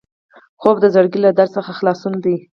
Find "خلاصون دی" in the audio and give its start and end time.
1.79-2.35